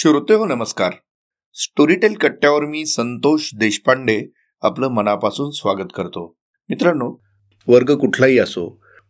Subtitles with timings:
[0.00, 0.92] श्रोते हो नमस्कार.
[1.56, 4.16] स्टोरीटेल कट्ट्यावर मी संतोष देशपांडे
[4.62, 6.24] आपलं मनापासून स्वागत करतो.
[6.70, 7.08] मित्रांनो
[7.68, 8.66] वर्ग कुठलाही असो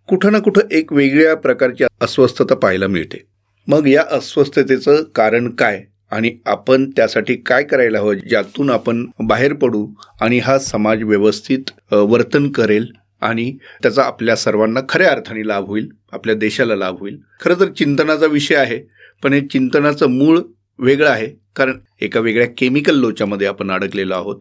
[0.08, 3.22] कुठं ना कुठं एक वेगळ्या प्रकारची अस्वस्थता पाहायला मिळते.
[3.68, 5.82] मग या अस्वस्थतेचं कारण काय
[6.12, 9.86] आणि आपण त्यासाठी काय करायला हवं ज्यातून आपण बाहेर पडू
[10.20, 13.52] आणि हा समाज व्यवस्थित वर्तन करेल आणि
[13.82, 17.20] त्याचा आपल्या सर्वांना खऱ्या अर्थाने लाभ होईल आपल्या देशाला लाभ होईल.
[17.40, 18.86] खरं तर चिंतनाचा विषय आहे
[19.22, 20.38] पण हे चिंतनाचं मूळ
[20.80, 21.28] वेगळं आहे.
[21.56, 24.36] कारण एका वेगळ्या केमिकल लोच्यामध्ये आपण अडकलेलो आहोत.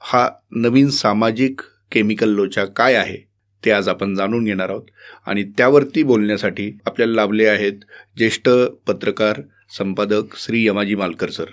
[0.00, 1.60] हा नवीन सामाजिक
[1.92, 3.16] केमिकल लोचा काय आहे
[3.64, 4.82] ते आज आपण जाणून घेणार आहोत.
[5.26, 7.72] आणि त्यावरती बोलण्यासाठी आपल्याला लाभले आहेत
[8.16, 8.48] ज्येष्ठ
[8.86, 9.40] पत्रकार
[9.78, 11.44] संपादक श्री यमाजी मालकर सर.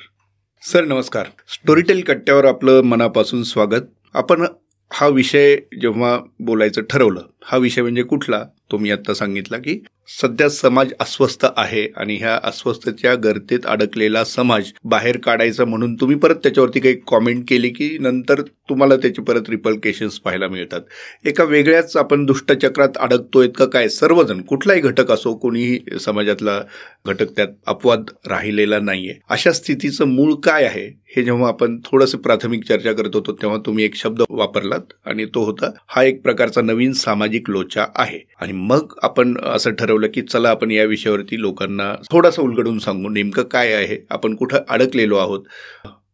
[0.62, 1.26] सर नमस्कार.
[1.50, 3.82] स्टोरीटेल कट्ट्यावर आपलं मनापासून स्वागत.
[4.14, 4.46] आपण
[4.94, 8.44] हा विषय जेव्हा बोलायचं ठरवलं हा विषय म्हणजे कुठला?
[8.72, 14.72] तो मी आत्ता सांगितला की सध्या समाज अस्वस्थ आहे आणि ह्या अस्वस्थतेच्या गर्तेत अडकलेला समाज
[14.84, 20.20] बाहेर काढायचा म्हणून तुम्ही परत त्याच्यावरती काही कॉमेंट केली की नंतर तुम्हाला त्याचे परत रिपल्केशन्स
[20.20, 20.82] पाहायला मिळतात.
[21.26, 23.88] एका वेगळ्याच आपण दुष्टचक्रात अडकतोय का काय?
[23.90, 26.62] सर्वजण कुठलाही घटक असो कोणीही समाजातला
[27.06, 29.14] घटक त्यात अपवाद राहिलेला नाहीये.
[29.30, 31.00] अशा स्थितीचं मूळ काय आहे?
[31.18, 35.44] हे जेव्हा आपण थोडंसं प्राथमिक चर्चा करत होतो तेव्हा तुम्ही एक शब्द वापरलात आणि तो
[35.46, 38.20] होता हा एक प्रकारचा नवीन सामाजिक लोचा आहे.
[38.42, 43.44] आणि मग आपण असं ठरवलं की चला आपण या विषयावरती लोकांना थोडासा उलगडून सांगू नेमकं
[43.44, 45.44] काय आहे आपण कुठं अडकलेलो आहोत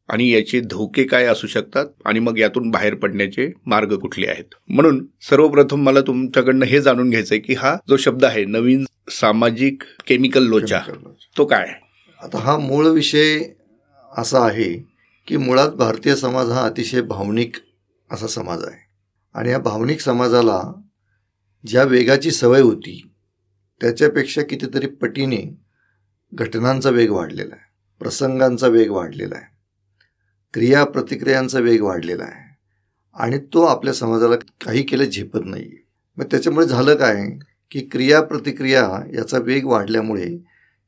[0.09, 4.44] आणि याचे धोके काय असू शकतात आणि मग यातून बाहेर पडण्याचे मार्ग कुठले आहेत.
[4.69, 10.44] म्हणून सर्वप्रथम मला तुमच्याकडनं हे जाणून घ्यायचंय की हा जो शब्द आहे नवीन सामाजिक केमिकल
[10.44, 10.80] लोचा
[11.38, 11.67] तो काय
[12.22, 13.39] आता हा मूळ विषय
[14.17, 14.73] असा आहे
[15.27, 17.55] की मुळात भारतीय समाज हा अतिशय भावनिक
[18.11, 18.77] असा समाज आहे.
[19.33, 20.61] आणि या भावनिक समाजाला
[21.64, 23.02] ज्या वेगाची सवय होती
[23.81, 25.42] त्याच्यापेक्षा कितीतरी पटीने
[26.34, 27.64] घटनांचा वेग वाढलेला आहे
[28.02, 29.54] प्रसंगांचा वेग वाढलेला आहे
[30.54, 32.44] क्रिया प्रतिक्रियांचा वेग वाढलेला आहे
[33.16, 34.36] आणि तो आपल्या समाजाला
[34.66, 35.70] काही केलं झेपत नाही
[36.17, 37.26] मग त्याच्यामुळे झालं काय
[37.72, 40.38] की क्रिया प्रतिक्रिया याचा वेग वाढल्यामुळे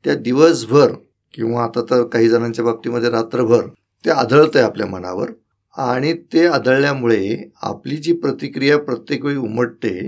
[0.04, 0.92] त्या दिवसभर
[1.34, 3.66] किंवा आता तर काही जणांच्या बाबतीमध्ये रात्रभर
[4.04, 5.30] ते आढळतं आहे आपल्या मनावर
[5.76, 9.98] आणि ते आदळल्यामुळे आपली जी प्रतिक्रिया प्रत्येक वेळी उमटते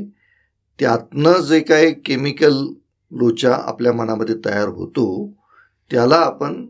[0.81, 2.53] त्यातनं जे काही केमिकल
[3.13, 5.07] लोचा आपल्या मनामध्ये तयार होतो
[5.91, 6.67] त्याला आपण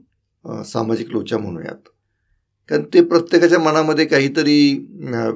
[0.64, 1.88] सामाजिक लोचा म्हणूयात.
[2.68, 4.72] कारण ते प्रत्येकाच्या मनामध्ये काहीतरी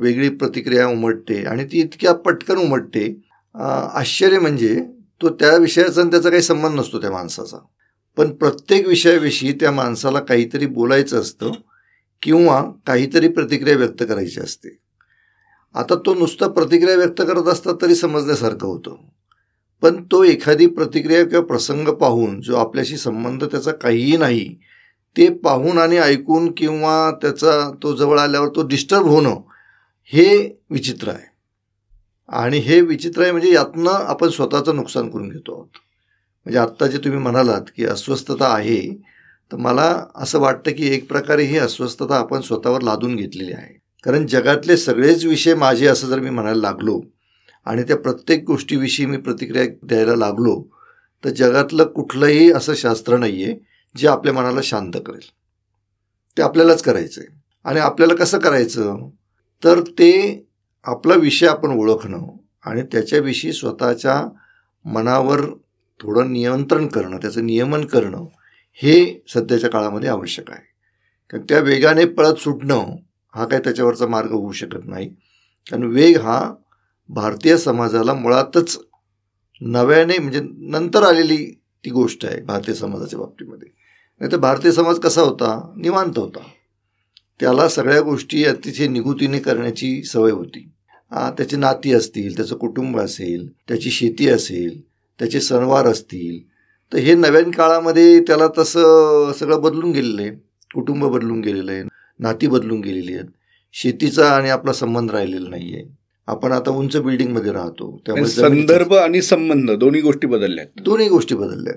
[0.00, 3.06] वेगळी प्रतिक्रिया उमटते आणि ती इतक्या पटकन उमटते
[3.54, 4.76] आश्चर्य म्हणजे
[5.22, 7.58] तो त्या विषयाचा त्याचा काही संबंध नसतो त्या माणसाचा.
[8.16, 11.52] पण प्रत्येक विषयाविषयी त्या माणसाला काहीतरी बोलायचं असतं
[12.22, 14.76] किंवा काहीतरी प्रतिक्रिया व्यक्त करायची असते.
[15.74, 18.96] आता तो नुसता प्रतिक्रिया व्यक्त करत असता तरी समजण्यासारखं होतं.
[19.82, 24.54] पण तो एखादी प्रतिक्रिया किंवा प्रसंग पाहून जो आपल्याशी संबंध त्याचा काहीही नाही
[25.16, 29.40] ते पाहून आणि ऐकून किंवा त्याचा तो जवळ आल्यावर तो डिस्टर्ब होणं
[30.04, 31.34] हे विचित्र आहे.
[32.28, 35.68] आणि हे विचित्र आहे म्हणजे यातनं आपण स्वतःचं नुकसान करून घेतो आहोत.
[36.46, 39.02] म्हणजे आत्ता जे तुम्ही म्हणालात की अस्वस्थता आहे
[39.52, 43.83] तर मला असं वाटतं की एक प्रकारे ही अस्वस्थता आपण स्वतःवर लादून घेतलेली आहे.
[44.04, 47.00] कारण जगातले सगळेच विषय माझे असं जर मी म्हणायला लागलो
[47.64, 50.62] आणि त्या प्रत्येक गोष्टीविषयी मी प्रतिक्रिया द्यायला लागलो
[51.24, 53.56] तर जगातलं कुठलंही असं शास्त्र नाही आहे
[53.96, 55.28] जे आपल्या मनाला शांत करेल.
[56.36, 59.08] ते आपल्यालाच करायचं आहे आणि आपल्याला कसं करायचं?
[59.64, 60.44] तर ते
[60.84, 62.26] आपला विषय आपण ओळखणं
[62.64, 64.28] आणि त्याच्याविषयी स्वतःच्या
[64.84, 65.40] मनावर
[66.00, 68.26] थोडं नियंत्रण करणं त्याचं नियमन करणं
[68.72, 70.66] हे सध्याच्या काळामध्ये आवश्यक आहे.
[71.30, 72.96] कारण त्या वेगाने पळत सुटणं
[73.34, 75.08] हा काय त्याच्यावरचा मार्ग होऊ शकत नाही.
[75.66, 76.40] कारण वेग हा
[77.08, 78.78] भारतीय समाजाला मुळातच
[79.60, 80.40] नव्याने म्हणजे
[80.70, 81.36] नंतर आलेली
[81.84, 83.68] ती गोष्ट आहे भारतीय समाजाच्या बाबतीमध्ये.
[84.20, 85.72] नाही तर भारतीय समाज कसा होता?
[85.76, 86.40] निवांत होता.
[87.40, 90.68] त्याला सगळ्या गोष्टी अतिशय निगुतीने करण्याची सवय होती.
[91.36, 94.80] त्याची नाती असतील त्याचं कुटुंब असेल त्याची शेती असेल
[95.20, 96.40] त्याचे सणवार असतील
[96.92, 100.30] तर हे नव्यान काळामध्ये त्याला तसं सगळं बदलून गेलेलं आहे.
[100.74, 101.82] कुटुंब बदलून गेलेलं आहे.
[102.20, 103.26] नाती बदलून गेलेली आहेत.
[103.74, 105.84] शेतीचा आणि आपला संबंध राहिलेला नाही आहे
[106.28, 107.96] आपण आता उंच बिल्डिंगमध्ये राहतो.
[108.06, 111.72] त्यामुळे संदर्भ आणि संबंध दोन्ही गोष्टी बदलल्या दोन्ही गोष्टी बदलल्या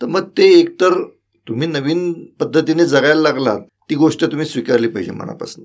[0.00, 1.02] तर मग ते एकतर
[1.46, 3.60] तुम्ही नवीन पद्धतीने जगायला लागलात
[3.90, 5.64] ती गोष्ट तुम्ही स्वीकारली पाहिजे मनापासून.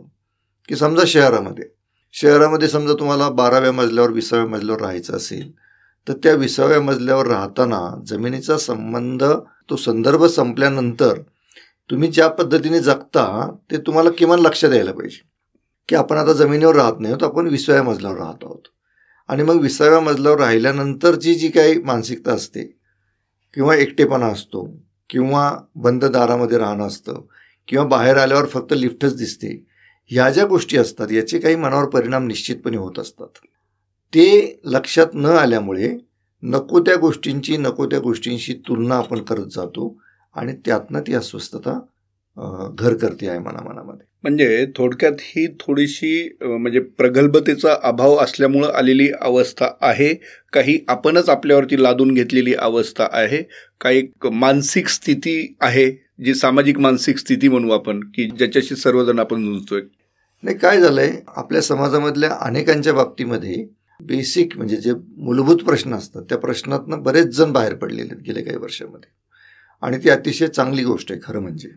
[0.70, 1.66] की समजा शहरामध्ये
[2.16, 5.52] शहरामध्ये समजा तुम्हाला बाराव्या मजल्यावर विसाव्या मजल्यावर राहायचं असेल
[6.08, 9.24] तर त्या विसाव्या मजल्यावर राहताना जमिनीचा संबंध
[9.70, 11.20] तो संदर्भ संपल्यानंतर
[11.90, 15.30] तुम्ही ज्या पद्धतीने जगता ते तुम्हाला किमान लक्षात द्यायला पाहिजे.
[15.90, 18.62] की आपण आता जमिनीवर राहत नाही आहोत आपण विसाव्या मजल्यावर राहत आहोत.
[19.28, 22.64] आणि मग विसाव्या मजल्यावर राहिल्यानंतरची जी काही मानसिकता असते
[23.54, 24.78] किंवा एकटेपणा असतो
[25.10, 27.22] किंवा बंद दारामध्ये राहणं असतं
[27.68, 29.66] किंवा बाहेर आल्यावर फक्त लिफ्टच दिसते
[30.08, 33.28] ह्या ज्या गोष्टी असतात याचे काही मनावर परिणाम निश्चितपणे होत असतात.
[34.14, 35.98] ते लक्षात न आल्यामुळे
[36.44, 40.02] नको त्या गोष्टींची नको त्या गोष्टींशी तुलना आपण करत जातो.
[40.36, 41.80] आणि त्यातनं ती अस्वस्थता
[42.78, 44.06] घर करते आहे मनामनामध्ये.
[44.24, 50.14] म्हणजे थोडक्यात ही थोडीशी म्हणजे प्रगल्भतेचा अभाव असल्यामुळं आलेली अवस्था आहे.
[50.54, 53.42] काही आपणच आपल्यावरती लादून घेतलेली अवस्था आहे.
[53.82, 55.90] काही मानसिक स्थिती आहे
[56.26, 59.82] जी सामाजिक मानसिक स्थिती म्हणू आपण की ज्याच्याशी सर्वजण आपण झुंजतोय
[60.44, 63.66] नाही काय झालंय आपल्या समाजामधल्या अनेकांच्या बाबतीमध्ये
[64.00, 68.58] बेसिक म्हणजे जे मूलभूत प्रश्न असतात त्या प्रश्नातनं बरेच जण बाहेर पडलेले आहेत गेल्या काही
[68.58, 69.10] वर्षामध्ये.
[69.82, 71.70] आणि ती अतिशय चांगली गोष्ट आहे खरं म्हणजे.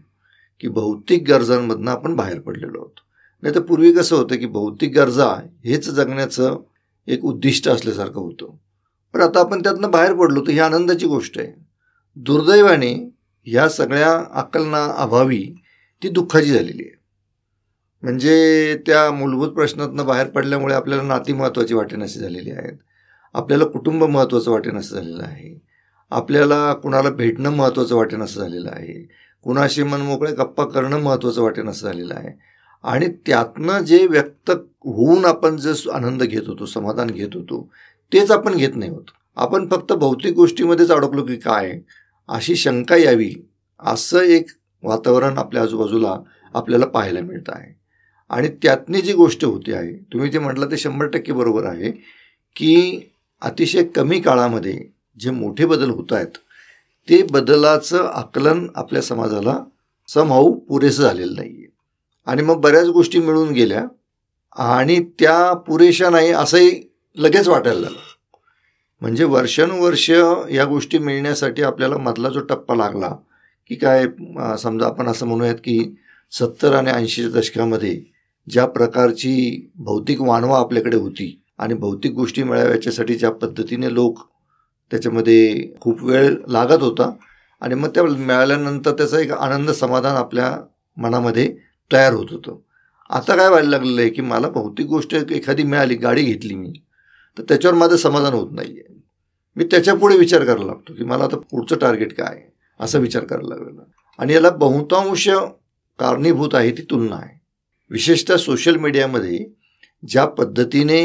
[0.60, 3.00] की भौतिक गरजांमधनं आपण बाहेर पडलेलो आहोत.
[3.42, 5.28] नाही तर पूर्वी कसं होतं की भौतिक गरजा
[5.64, 6.58] हेच जगण्याचं
[7.06, 8.54] एक उद्दिष्ट असल्यासारखं होतं.
[9.12, 11.66] पण आता आपण त्यातनं बाहेर पडलो तर ही आनंदाची गोष्ट आहे.
[12.16, 13.10] दुर्दैवाने
[13.46, 15.54] ह्या सगळ्या आकलना अभावी
[16.02, 16.98] ती दुःखाची झालेली आहे.
[18.02, 22.78] म्हणजे त्या मूलभूत प्रश्नातनं बाहेर पडल्यामुळे आपल्याला नाती महत्त्वाची वाटेनाशी झालेली आहेत.
[23.34, 25.71] आपल्याला कुटुंब महत्त्वाचं वाटेन असं झालेलं आहे.
[26.12, 29.08] आपल्याला कुणाला भेटणं महत्त्वाचं वाटेनासं झालेलं आहे.
[29.44, 32.32] कुणाशी मनमोकळे गप्पा करणं महत्त्वाचं वाटेन असं झालेलं आहे.
[32.84, 34.50] आणि त्यातनं जे व्यक्त
[34.84, 37.68] होऊन आपण जे आनंद घेत होतो समाधान घेत होतो
[38.12, 39.04] तेच आपण घेत नाही होत.
[39.36, 41.78] आपण फक्त भौतिक गोष्टीमध्येच अडकलो की काय?
[42.28, 43.34] अशी शंका यावी
[43.80, 44.46] असं एक
[44.82, 46.16] वातावरण आपल्या आजूबाजूला
[46.54, 47.74] आपल्याला पाहायला मिळतं आहे.
[48.30, 51.90] आणि त्यातनी जी गोष्ट होती आहे तुम्ही जे म्हटलं ते शंभर टक्के बरोबर आहे
[52.56, 53.00] की
[53.42, 54.78] अतिशय कमी काळामध्ये
[55.18, 56.36] जे मोठे बदल होत आहेत
[57.08, 59.58] ते बदलाचं आकलन आपल्या समाजाला
[60.08, 61.66] समहाऊ पुरेसं झालेलं नाही आहे
[62.26, 63.84] आणि मग बऱ्याच गोष्टी मिळून गेल्या
[64.56, 66.70] आणि त्या पुरेशा नाही असंही
[67.16, 67.98] लगेच वाटायला लागलं.
[69.02, 70.08] म्हणजे वर्षानुवर्ष
[70.50, 73.14] या गोष्टी मिळण्यासाठी आपल्याला मधला जो टप्पा लागला
[73.70, 74.06] की काय
[74.58, 75.78] समजा आपण असं म्हणूयात की
[76.32, 78.00] सत्तर आणि ऐंशीच्या दशकामध्ये
[78.48, 84.18] ज्या प्रकारची भौतिक वानवा आपल्याकडे होती आणि भौतिक गोष्टी मिळाव्याच्यासाठी ज्या पद्धतीने लोक
[84.92, 87.10] त्याच्यामध्ये खूप वेळ लागत होता.
[87.60, 90.56] आणि मग त्या मिळाल्यानंतर त्याचा एक आनंद समाधान आपल्या
[90.96, 91.54] मनामध्ये
[91.90, 92.58] तयार होत होतं.
[93.10, 96.72] आता काय व्हायला लागलेलं आहे की मला भौतिक गोष्ट एखादी मिळाली गाडी घेतली मी
[97.38, 98.94] तर त्याच्यावर माझं समाधान होत नाही आहे
[99.56, 102.52] मी त्याच्यापुढे विचार करायला लागतो की मला आता पुढचं टार्गेट काय आहे?
[102.80, 103.82] असा विचार करायला लागलेला
[104.18, 105.28] आणि याला बहुतांश
[105.98, 107.40] कारणीभूत आहे ती तुलना आहे.
[107.90, 109.44] विशेषतः सोशल मीडियामध्ये
[110.02, 111.02] ज्या पद्धतीने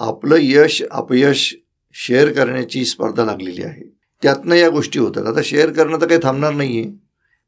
[0.00, 1.54] आपलं यश अपयश
[1.92, 3.96] शेअर करण्याची स्पर्धा लागलेली आहे.
[4.22, 5.26] त्यातनं या गोष्टी होतात.
[5.26, 6.92] आता शेअर करणं तर काही थांबणार नाही आहे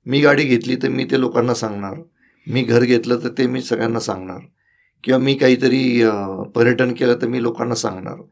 [0.07, 1.95] मी गाडी घेतली तर मी ते लोकांना सांगणार.
[2.47, 4.39] मी घर घेतलं तर ते मी सगळ्यांना सांगणार.
[5.05, 6.05] किंवा मी काहीतरी
[6.55, 8.23] पर्यटन केलं तर मी लोकांना सांगणार.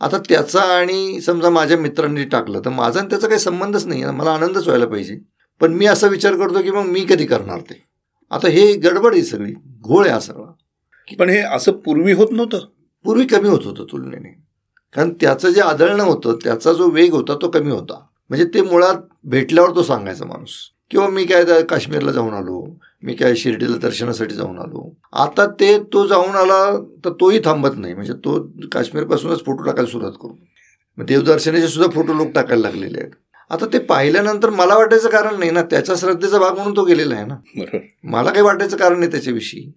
[0.00, 4.04] आता त्याचा आणि समजा माझ्या मित्रांनी टाकलं तर माझा आणि त्याचा काही संबंधच नाही.
[4.04, 5.18] मला आनंदच व्हायला पाहिजे.
[5.60, 7.84] पण मी असा विचार करतो की मग मी कधी करणार ते?
[8.30, 9.54] आता हे गडबड आहे सगळी.
[9.80, 10.52] घोळ आहे हा सगळा.
[11.18, 12.58] पण हे असं पूर्वी होत नव्हतं?
[13.04, 14.43] पूर्वी कमी होत होतं तुलनेने.
[14.94, 18.06] कारण त्याचं जे आदळणं होतं त्याचा जो वेग होता तो कमी होता.
[18.28, 18.94] म्हणजे ते मुळात
[19.24, 20.50] भेटल्यावर तो सांगायचा माणूस.
[20.90, 24.96] किंवा मी काय काश्मीरला जाऊन आलो मी काय शिर्डीला दर्शनासाठी जाऊन आलो.
[25.12, 27.94] आता ते तो जाऊन आला तर तोही थांबत नाही.
[27.94, 30.34] म्हणजे तो काश्मीरपासूनच फोटो टाकायला सुरुवात करू.
[30.96, 33.10] मग देवदर्शनाचे सुद्धा फोटो लोक टाकायला लागलेले आहेत.
[33.50, 37.24] आता ते पाहिल्यानंतर मला वाटायचं कारण नाही ना त्याच्या श्रद्धेचा भाग म्हणून तो गेलेला आहे
[37.24, 37.34] ना.
[38.04, 39.72] मला काही वाटायचं कारण नाही त्याच्याविषयी.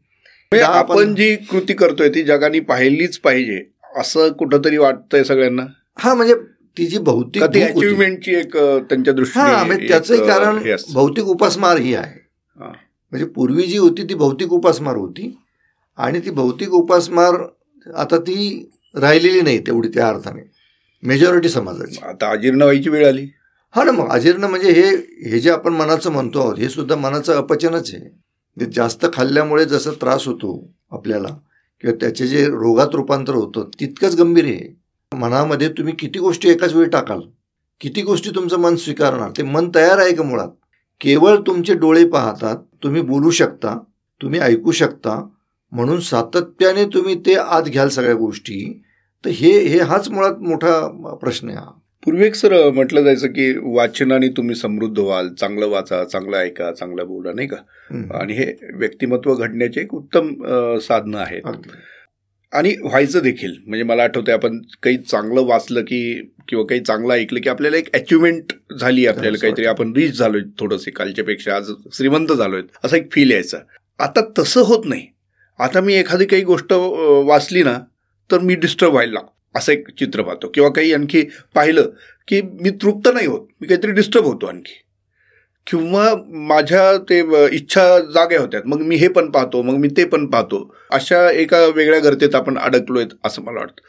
[0.52, 3.77] म्हणजे आपण जी कृती करतोय ती जगाने पाहिलीच पाहिजे.
[3.98, 5.66] असं कुठंतरी वाटतंय सगळ्यांना?
[5.98, 6.36] हा म्हणजे
[6.78, 10.60] ती जी भौतिक अचिव्हमेंटची एक त्यांच्या दृष्टीने म्हणजे त्याचंही कारण
[10.94, 12.20] भौतिक उपासमार ही आहे.
[12.58, 15.38] म्हणजे पूर्वी जी होती ती भौतिक उपासमार होती.
[15.98, 17.36] आणि ती भौतिक उपासमार
[17.96, 20.42] आता ती राहिलेली नाही तेवढी त्या अर्थाने.
[21.04, 22.00] मेजॉरिटी समाजाची.
[22.04, 23.28] आता अजीर्ण व्हायची वेळ आली.
[23.76, 24.90] हा ना मग अजीर्ण म्हणजे हे
[25.32, 28.70] हे जे आपण मनाचं म्हणतो आहोत हे सुद्धा मनाचं अपचनच आहे.
[28.72, 31.28] जास्त खाल्ल्यामुळे जसं त्रास होतो आपल्याला
[31.82, 34.76] किंवा त्याचे जे रोगात रूपांतर होतं तितकंच गंभीर आहे.
[35.12, 37.20] मनामध्ये तुम्ही किती गोष्टी एकाच वेळी टाकाल
[37.82, 40.50] किती गोष्टी तुमचं मन स्वीकारणार ते मन तयार आहे का मुळात?
[41.02, 43.78] केवळ तुमचे डोळे पाहतात तुम्ही बोलू शकता
[44.22, 45.28] तुम्ही ऐकू शकता
[45.72, 48.82] म्हणून सातत्याने तुम्ही ते आत घ्याल सगळ्या गोष्टी.
[49.26, 51.72] तर हे हे हाच मुळात मोठा प्रश्न आहे हा.
[52.08, 57.32] पूर्वी सर म्हटलं जायचं की वाचनाने तुम्ही समृद्ध व्हाल चांगलं वाचा चांगलं ऐका चांगलं बोला
[57.34, 57.56] नाही का?
[58.20, 58.46] आणि हे
[58.76, 60.30] व्यक्तिमत्व घडण्याचे एक उत्तम
[60.80, 61.42] साधनं आहेत.
[62.54, 63.56] आणि व्हायचं देखील.
[63.68, 67.94] म्हणजे मला आठवतंय आपण काही चांगलं वाचलं की किंवा काही चांगलं ऐकलं की आपल्याला एक
[67.96, 73.32] अचिव्हमेंट झाली आपल्याला काहीतरी आपण रीच झालोय थोडंसे कालच्यापेक्षा आज श्रीमंत झालोय असं एक फील
[73.32, 73.58] यायचं.
[74.00, 75.08] आता तसं होत नाही.
[75.60, 77.80] आता मी एखादी काही गोष्ट वाचली ना
[78.32, 79.37] तर मी डिस्टर्ब व्हायला लागतो.
[79.56, 80.48] असं एक चित्र पाहतो.
[80.48, 81.22] किंवा काही आणखी
[81.56, 81.90] पाहिलं
[82.28, 83.48] की मी तृप्त नाही होत.
[83.62, 84.84] मी काहीतरी डिस्टर्ब होतो आणखी.
[85.68, 86.04] किंवा
[86.50, 87.20] माझ्या ते
[87.56, 90.76] इच्छा जाग्या होत्या मग मी हे पण पाहतो मग मी ते पण पाहतो.
[90.92, 93.82] अशा एका वेगळ्या गर्तेत आपण अडकलोय असं मला वाटतं.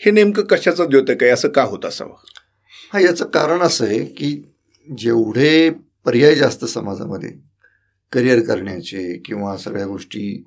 [0.00, 1.30] हे नेमकं कशाचं द्योतक आहे?
[1.30, 2.14] असं का होत असावं?
[2.92, 4.42] हा याचं कारण असं आहे की
[4.98, 5.70] जेवढे
[6.04, 7.30] पर्याय जास्त समाजामध्ये
[8.12, 10.44] करिअर करण्याचे किंवा सगळ्या गोष्टी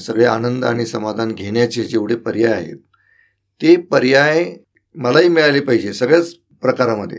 [0.00, 2.76] सगळे आनंद आणि समाधान घेण्याचे जेवढे पर्याय आहेत
[3.62, 4.54] ते पर्याय
[4.94, 7.18] मलाही मिळाले पाहिजे सगळ्याच प्रकारामध्ये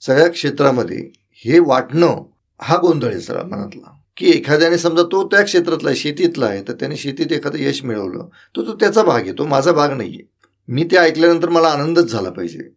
[0.00, 1.10] सगळ्या क्षेत्रामध्ये.
[1.44, 2.24] हे वाटणं
[2.60, 3.94] हा गोंधळ आहे सर मनातला.
[4.16, 8.28] की एखाद्याने समजा तो त्या क्षेत्रातला आहे शेतीतला आहे तर त्याने शेतीत एखादं यश मिळवलं
[8.56, 10.22] तर तो त्याचा भाग आहे तो माझा भाग नाही आहे.
[10.68, 12.74] मी ते ऐकल्यानंतर मला आनंदच झाला पाहिजे.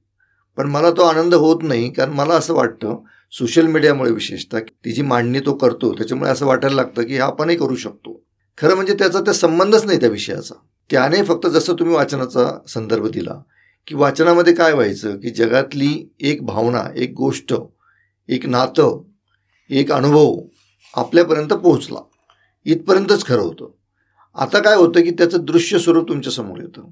[0.57, 2.97] पण मला तो आनंद होत नाही कारण मला असं वाटतं
[3.31, 7.57] सोशल मीडियामुळे विशेषतः ती जी मांडणी तो करतो त्याच्यामुळे असं वाटायला लागतं की हा आपणही
[7.57, 8.23] करू शकतो.
[8.57, 10.53] खरं म्हणजे त्याचा त्या संबंधच नाही त्या विषयाचा.
[10.91, 13.33] त्याने फक्त जसं तुम्ही वाचनाचा संदर्भ दिला
[13.87, 17.53] की वाचनामध्ये काय व्हायचं की जगातली एक भावना एक गोष्ट
[18.27, 19.03] एक नातं
[19.69, 20.35] एक अनुभव
[20.95, 21.99] आपल्यापर्यंत पोहोचला.
[22.65, 23.71] इथपर्यंतच खरं होतं.
[24.35, 26.87] आता काय होतं की त्याचं दृश्य स्वरूप तुमच्यासमोर येतं.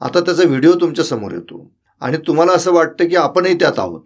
[0.00, 1.72] आता त्याचा व्हिडिओ तुमच्यासमोर येतो.
[2.00, 4.04] आणि तुम्हाला असं वाटतं की आपणही त्यात आहोत.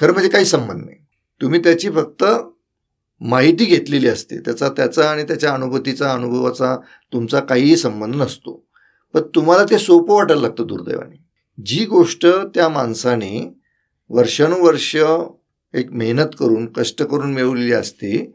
[0.00, 0.96] खरं म्हणजे काही संबंध नाही.
[1.42, 2.24] तुम्ही त्याची फक्त
[3.20, 4.40] माहिती घेतलेली असते.
[4.40, 6.76] त्याचा त्याचा आणि त्याच्या अनुभूतीचा अनुभवाचा
[7.12, 8.65] तुमचा काहीही संबंध नसतो.
[9.16, 11.16] पण तुम्हाला ते सोपं वाटायला लागतं दुर्दैवाने.
[11.64, 13.58] जी गोष्ट त्या माणसाने
[14.08, 14.96] वर्षानुवर्ष
[15.74, 18.34] एक मेहनत करून कष्ट करून मिळवलेली असते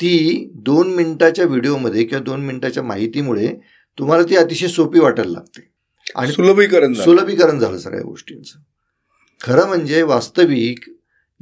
[0.00, 3.54] ती दोन मिनिटाच्या व्हिडिओमध्ये किंवा दोन मिनिटाच्या माहितीमुळे
[3.98, 5.70] तुम्हाला ती अतिशय सोपी वाटायला लागते.
[6.16, 8.58] आणि सुलभीकरण सुलभीकरण झालं सगळ्या गोष्टींचं.
[9.42, 10.90] खरं म्हणजे वास्तविक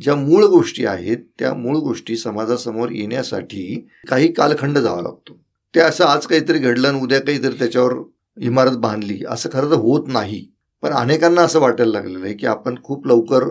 [0.01, 5.41] ज्या मूळ गोष्टी आहेत त्या मूळ गोष्टी समाजासमोर येण्यासाठी काही कालखंड जावा लागतो.
[5.75, 7.93] ते असं आज काहीतरी घडलं आणि उद्या काहीतरी त्याच्यावर
[8.41, 10.45] इमारत बांधली असं खरं तर होत नाही.
[10.83, 13.45] पण अनेकांना असं वाटायला लागलेलं आहे की आपण खूप लवकर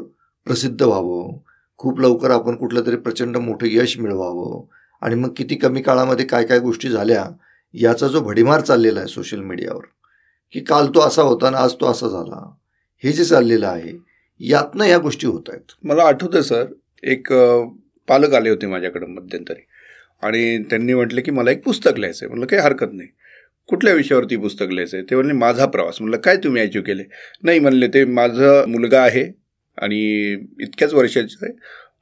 [0.47, 1.37] प्रसिद्ध व्हावं
[1.79, 4.65] खूप लवकर आपण कुठलं तरी प्रचंड मोठं यश मिळवावं
[5.01, 7.25] आणि मग किती कमी काळामध्ये काय काय गोष्टी झाल्या
[7.73, 9.85] याचा जो भडीमार चाललेला आहे सोशल मीडियावर
[10.53, 12.39] की काल तो असा होता आणि आज तो असा झाला.
[13.03, 13.91] हे जे चाललेलं आहे
[14.39, 15.71] यातनं ह्या गोष्टी होत आहेत.
[15.83, 16.65] मला आठवतं सर
[17.03, 17.31] एक
[18.07, 19.61] पालक आले होते माझ्याकडे मध्यंतरी
[20.23, 23.07] आणि त्यांनी म्हटलं की मला एक पुस्तक लिहायचं आहे म्हटलं काही हरकत नाही.
[23.67, 25.97] कुठल्या विषयावरती पुस्तक लिहायचं आहे ते म्हणले माझा प्रवास.
[26.01, 27.03] म्हणलं काय तुम्ही अचीव केले?
[27.43, 29.31] नाही म्हणले ते माझा मुलगा आहे
[29.77, 30.31] आणि
[30.61, 31.53] इतक्याच वर्षाचा आहे.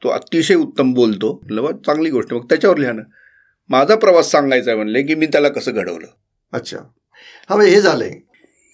[0.03, 1.41] तो अतिशय उत्तम बोलतो.
[1.43, 2.33] म्हणलं चांगली गोष्ट.
[2.33, 3.01] मग त्याच्यावर लिहा ना.
[3.69, 6.07] माझा प्रवास सांगायचा आहे म्हणले की मी त्याला कसं घडवलं?
[6.53, 6.77] अच्छा.
[7.49, 8.09] हा हे झालंय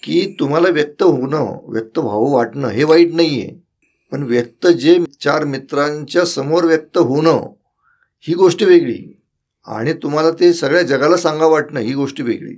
[0.02, 3.62] की तुम्हाला व्यक्त होणं व्यक्त व्हावं वाटणं हे वाईट नाही आहे
[4.12, 7.52] पण व्यक्त जे चार मित्रांच्या समोर व्यक्त होणं
[8.20, 9.18] ही गोष्ट वेगळी.
[9.66, 12.54] आणि तुम्हाला ते सगळ्या जगाला सांगा वाटणं ही गोष्ट वेगळी.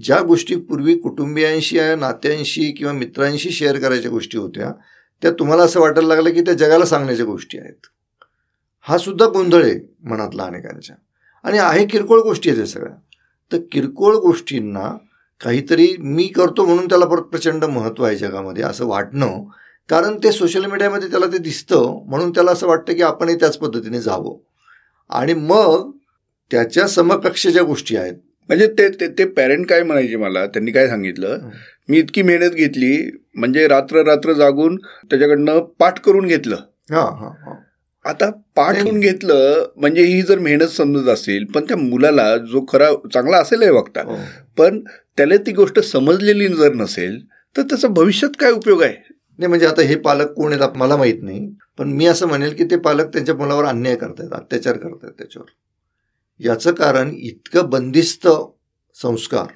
[0.00, 4.72] ज्या गोष्टी पूर्वी कुटुंबियांशी नात्यांशी किंवा मित्रांशी शेअर करायच्या गोष्टी होत्या
[5.22, 7.86] त्या तुम्हाला असं वाटायला लागलं की त्या जगाला सांगण्याच्या गोष्टी आहेत.
[8.80, 10.96] हा सुद्धा गोंधळ आहे मनातला अनेकांच्या.
[11.44, 12.96] आणि आहे किरकोळ गोष्टी आहेत सगळ्या.
[13.52, 14.96] तर किरकोळ गोष्टींना
[15.44, 19.44] काहीतरी मी करतो म्हणून त्याला परत प्रचंड महत्त्व आहे जगामध्ये असं वाटणं
[19.88, 24.00] कारण ते सोशल मीडियामध्ये त्याला ते दिसतं म्हणून त्याला असं वाटतं की आपणही त्याच पद्धतीने
[24.00, 24.36] जावं.
[25.10, 25.90] आणि मग
[26.50, 28.14] त्याच्या समकक्ष ज्या गोष्टी आहेत
[28.48, 30.44] म्हणजे ते ते, ते पॅरेंट काय म्हणायचे मला?
[30.46, 31.48] त्यांनी काय सांगितलं?
[31.88, 32.96] मी इतकी मेहनत घेतली
[33.34, 34.76] म्हणजे रात्र रात्र जागून
[35.10, 36.56] त्याच्याकडनं पाठ करून घेतलं.
[36.90, 37.54] हां हां
[38.04, 42.88] आता पाठ होऊन घेतलं म्हणजे ही जर मेहनत समजत असेल पण त्या मुलाला जो खरा
[43.14, 44.16] चांगला असेल वक्ता हो.
[44.58, 44.80] पण
[45.16, 47.18] त्याला ती गोष्ट समजलेली जर नसेल
[47.56, 48.94] तर त्याचा भविष्यात काय उपयोग आहे?
[49.38, 52.64] नाही म्हणजे आता हे पालक कोण आहेत मला माहीत नाही पण मी असं म्हणेल की
[52.64, 55.48] ते पालक त्यांच्या मुलावर अन्याय करतायत अत्याचार करतायत त्याच्यावर.
[56.40, 58.28] याचं कारण इतकं बंदिस्त
[59.02, 59.46] संस्कार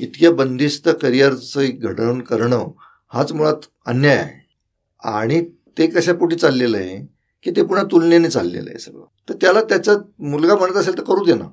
[0.00, 2.68] इतक्या बंदिस्त करिअरचं घडण करणं
[3.12, 4.40] हाच मुळात अन्याय आहे.
[5.04, 5.40] आणि
[5.78, 7.06] ते कशापोटी चाललेलं आहे
[7.42, 9.04] की ते पुन्हा तुलनेने चाललेलं आहे सगळं.
[9.28, 11.44] तर त्याला त्याचा मुलगा म्हणत असेल तर करू दे ना.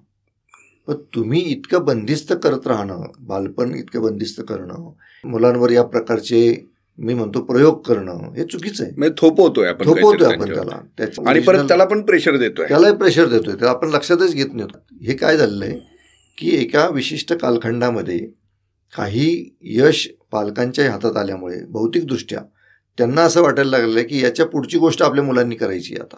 [0.87, 4.91] पण तुम्ही इतकं बंदिस्त करत राहणं बालपण इतकं बंदिस्त करणं
[5.23, 8.93] मुलांवर या प्रकारचे मी म्हणतो प्रयोग करणं हे चुकीचं आहे.
[8.97, 11.29] म्हणजे थोपवतोय आपण थोपवतोय आपण त्याला.
[11.29, 12.67] आणि परत त्याला पण प्रेशर देतोय.
[12.67, 13.53] त्यालाही प्रेशर देतोय.
[13.53, 15.05] त्याला आपण लक्षातच घेत नाही.
[15.05, 15.79] हे काय झालेलं आहे
[16.37, 18.19] की एका विशिष्ट कालखंडामध्ये
[18.97, 22.39] काही यश पालकांच्या हातात आल्यामुळे भौतिकदृष्ट्या
[22.97, 26.17] त्यांना असं वाटायला लागलं आहे की याच्या पुढची गोष्ट आपल्या मुलांनी करायची आता.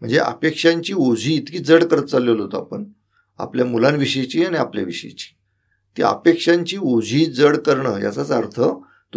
[0.00, 2.84] म्हणजे अपेक्षांची ओझी इतकी जड करत चाललेलो होतो आपण
[3.38, 5.36] आपल्या मुलांविषयीची आणि आपल्याविषयीची.
[5.96, 8.60] ती अपेक्षांची ओझी जड करणं याचाच अर्थ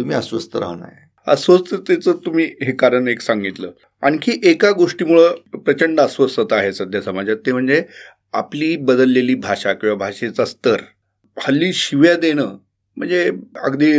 [0.00, 0.88] तुम्ही अस्वस्थ राहणार.
[0.88, 3.70] आहे अस्वस्थतेचं तुम्ही हे कारण एक सांगितलं.
[4.02, 7.82] आणखी एका गोष्टीमुळं प्रचंड अस्वस्थता आहे सध्या समाजात ते म्हणजे
[8.32, 10.82] आपली बदललेली भाषा किंवा भाषेचा स्तर
[11.36, 12.56] हल्ली शिव्या देणं
[12.96, 13.30] म्हणजे
[13.64, 13.92] अगदी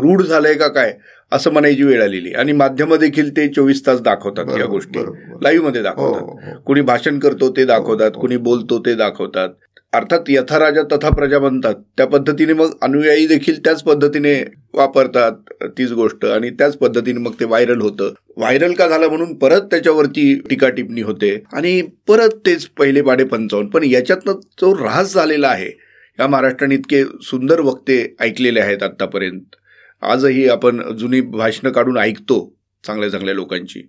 [0.00, 0.92] रूढ झालंय का काय?
[1.32, 2.32] असं म्हणायची वेळ आलेली.
[2.32, 4.98] आणि माध्यम देखील ते चोवीस तास दाखवतात या गोष्टी.
[5.42, 6.20] लाईव्हमध्ये दाखवतात.
[6.20, 6.60] हो, हो.
[6.66, 8.20] कुणी भाषण करतो ते दाखवतात हो.
[8.20, 9.48] कुणी बोलतो ते दाखवतात.
[9.92, 15.32] अर्थात यथा राजा तथा प्रजा म्हणतात त्या पद्धतीने मग अनुयायी देखील त्याच पद्धतीने वापरतात
[15.78, 18.12] तीच गोष्ट आणि त्याच पद्धतीने मग ते व्हायरल होतं.
[18.36, 23.68] व्हायरल का झालं म्हणून परत त्याच्यावरती टीका टिप्पणी होते आणि परत तेच पहिले पाडे पंचावन्न.
[23.68, 25.70] पण याच्यातनं जो ऱ्हास झालेला आहे
[26.18, 29.56] या महाराष्ट्राने इतके सुंदर वक्ते ऐकलेले आहेत आत्तापर्यंत.
[30.02, 32.38] आजही आपण जुनी भाषणं काढून ऐकतो
[32.84, 33.80] चांगल्या चांगल्या लोकांची.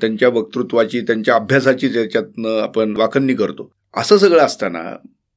[0.00, 3.70] त्यांच्या वक्तृत्वाची त्यांच्या अभ्यासाची त्याच्यातनं आपण वाखणणी करतो.
[3.94, 4.82] असं सगळं असताना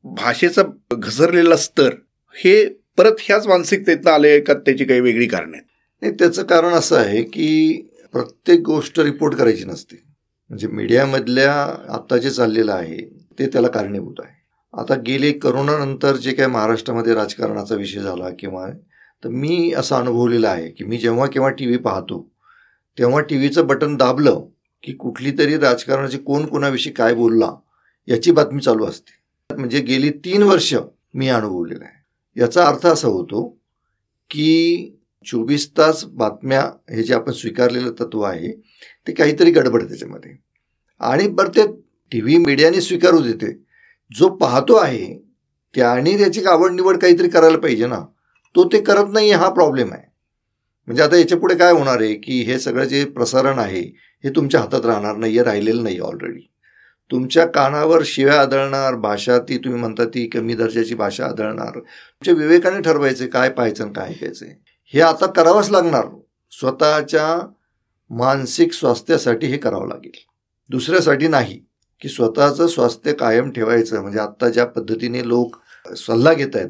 [0.06, 0.64] भाषेचा
[0.94, 1.94] घसरलेला स्तर
[2.36, 2.66] हे
[2.98, 5.64] परत ह्याच मानसिकतेतनं आले का त्याची काही वेगळी कारणं आहेत?
[6.02, 9.96] नाही त्याचं कारण असं आहे की प्रत्येक गोष्ट रिपोर्ट करायची नसते.
[10.50, 11.54] म्हणजे मीडियामधल्या
[11.96, 12.98] आता जे चाललेलं आहे
[13.40, 14.36] ते त्याला कारणीभूत आहे.
[14.74, 18.68] आता गेले करोनानंतर जे काय महाराष्ट्रामध्ये राजकारणाचा विषय झाला किंवा
[19.24, 22.32] तर मी असं अनुभवलेलं आहे की मी जेव्हा केव्हा टी व्ही पाहतो
[22.98, 24.46] तेव्हा टी व्हीचं बटन दाबलं
[24.84, 27.52] की कुठली तरी राजकारणाची कोण कोणाविषयी काय बोलला
[28.08, 29.12] याची बातमी चालू असते.
[29.50, 30.74] म्हणजे गेली तीन वर्ष
[31.14, 32.04] मी अनुभवलेलं आहे.
[32.36, 33.48] याचा अर्थ असा होतो
[34.30, 34.94] की
[35.26, 38.52] चोवीस तास बातम्या हे जे आपण स्वीकारलेलं तत्व आहे
[39.08, 40.36] ते काहीतरी गडबड त्याच्यामध्ये.
[41.00, 41.66] आणि बरं ते
[42.12, 43.52] टी व्ही मीडियाने स्वीकारू देते.
[44.12, 45.18] जो पाहतो आहे
[45.76, 48.00] त्याने त्याची आवड निवड काहीतरी करायला पाहिजे ना.
[48.58, 50.04] तो ते करत नाही हा प्रॉब्लेम आहे.
[50.88, 53.82] म्हणजे आता याच्यापुढे काय होणार आहे की हे सगळं जे प्रसारण आहे
[54.24, 56.40] हे तुमच्या हातात राहणार नाही आहे राहिलेलं नाही ऑलरेडी
[57.12, 61.80] तुमच्या कानावर शिव्या आदळणार भाषा ती तुम्ही म्हणता ती कमी दर्जाची भाषा आदळणार.
[61.80, 64.46] तुमच्या विवेकाने ठरवायचे काय पाहायचं आणि काय ऐकायचं
[64.94, 66.08] हे आता करावंच लागणार.
[66.54, 67.28] स्वतःच्या
[68.12, 70.20] मानसिक स्वास्थ्यासाठी हे करावं लागेल.
[70.70, 71.60] दुसऱ्यासाठी नाही
[72.02, 74.02] की स्वतःचं स्वास्थ्य कायम ठेवायचं.
[74.02, 75.56] म्हणजे आत्ता ज्या पद्धतीने लोक
[75.98, 76.70] सल्ला घेत आहेत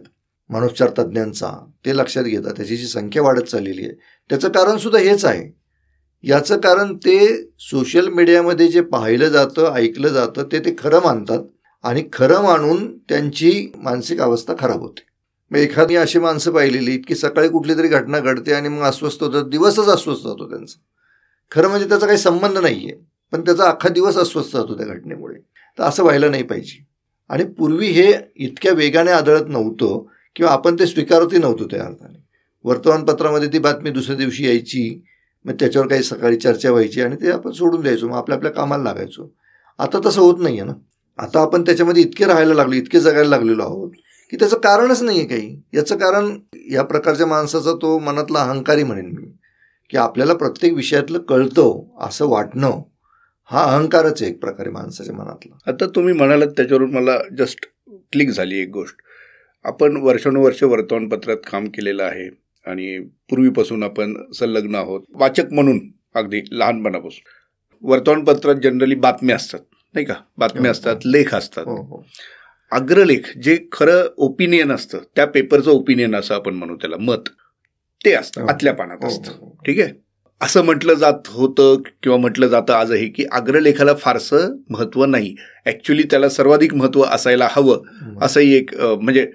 [0.50, 1.52] मानोपचार तज्ज्ञांचा
[1.86, 2.54] ते लक्षात घेतात.
[2.58, 3.94] त्याची जी संख्या वाढत चाललेली आहे
[4.30, 5.58] त्याचं कारण सुद्धा हेच आहे.
[6.24, 11.40] याचं कारण ते सोशल मीडियामध्ये जे पाहिलं जातं ऐकलं जातं ते ते खरं मानतात
[11.84, 15.06] आणि खरं मानून त्यांची मानसिक अवस्था खराब होते.
[15.52, 19.44] मग एखादी अशी माणसं पाहिलेली की सकाळी कुठली तरी घटना घडते आणि मग अस्वस्थ होतात
[19.44, 20.80] दिवसच अस्वस्थ होतो त्यांचा.
[21.52, 25.36] खरं म्हणजे त्याचा काही संबंध नाही आहे पण त्याचा अख्खा दिवस अस्वस्थ होतो त्या घटनेमुळे.
[25.80, 26.86] तर असं व्हायला नाही पाहिजे.
[27.30, 30.06] आणि पूर्वी हे इतक्या वेगाने आदळत नव्हतं
[30.38, 32.18] किंवा आपण ते स्वीकारतही नव्हतो त्या अर्थाने.
[32.64, 35.02] वर्तमानपत्रामध्ये ती बातमी दुसऱ्या दिवशी यायची
[35.46, 38.84] मग त्याच्यावर काही सकाळी चर्चा व्हायची आणि ते आपण सोडून द्यायचो मग आपल्या आपल्या कामाला
[38.84, 39.32] लागायचो.
[39.80, 40.74] आता तसं होत नाही आहे ना.
[41.20, 43.92] आता आपण त्याच्यामध्ये इतके राहायला लागलो इतके जगायला लागलेलो आहोत
[44.32, 45.62] की त्याचं कारणच नाही आहे काही.
[45.74, 46.38] याचं कारण
[46.72, 49.32] या प्रकारच्या माणसाचा तो मनातला अहंकारी म्हणेन मी
[49.90, 52.82] की आपल्याला प्रत्येक विषयातलं कळतं असं वाटणं
[53.52, 55.58] हा अहंकारच आहे एक प्रकारे माणसाच्या मनातला.
[55.68, 57.66] आता तुम्ही म्हणालात त्याच्यावरून मला जस्ट
[58.12, 58.96] क्लिक झाली एक गोष्ट.
[59.68, 62.30] आपण वर्षानुवर्ष वर्तमानपत्रात काम केलेलं आहे
[62.66, 63.00] आणि
[63.30, 65.80] पूर्वीपासून आपण संलग्न आहोत वाचक म्हणून
[66.16, 67.30] अगदी लहानपणापासून.
[67.84, 69.60] वर्तमानपत्रात जनरली बातम्या असतात
[69.94, 70.14] नाही का?
[70.38, 71.64] बातम्या हो, असतात लेख असतात.
[71.66, 72.04] हो हो.
[72.72, 77.30] अग्रलेख जे खरं ओपिनियन असतं त्या पेपरचं ओपिनियन असं आपण म्हणू त्याला मत.
[78.06, 78.48] ते असतं हो.
[78.48, 79.32] आतल्या पानात हो, असतं.
[79.32, 79.58] हो.
[79.66, 79.94] ठीक आहे?
[80.42, 85.36] असं म्हटलं जात होतं किंवा म्हटलं जातं आजही की अग्रलेखाला फारसं महत्त्व नाही.
[85.66, 87.76] ॲक्च्युली त्याला सर्वाधिक महत्त्व असायला हवं.
[87.76, 88.20] हो.
[88.22, 89.26] असंही एक म्हणजे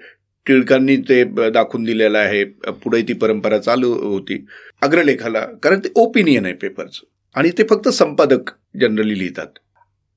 [0.47, 2.43] टिळकांनी ते दाखवून दिलेलं आहे.
[2.83, 4.45] पुढे ती परंपरा चालू होती.
[4.81, 8.49] अग्रलेखाला कारण ते ओपिनियन आहे पेपरचं आणि ते फक्त संपादक
[8.81, 9.47] जनरली लिहितात.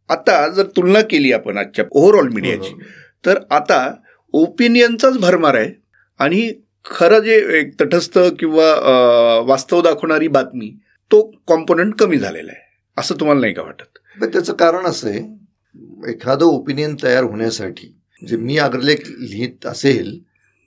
[0.08, 2.74] आता जर तुलना केली आपण आजच्या ओव्हरऑल मीडियाची
[3.26, 3.78] तर आता
[4.34, 5.70] ओपिनियनचाच भरमार आहे.
[6.20, 6.52] आणि
[6.86, 8.64] खरं जे एक तटस्थ किंवा
[9.46, 10.70] वास्तव दाखवणारी बातमी
[11.10, 12.64] तो कॉम्पोनंट कमी झालेला आहे.
[12.96, 13.98] असं तुम्हाला नाही का वाटत?
[14.24, 20.18] त्याचं कारण असं आहे एखादं ओपिनियन तयार होण्यासाठी जे मी अग्रलेख लिहित असेल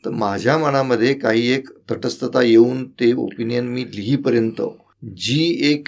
[0.04, 4.62] तर माझ्या मनामध्ये काही एक तटस्थता येऊन ते ओपिनियन मी लिहीपर्यंत
[5.18, 5.88] जी एक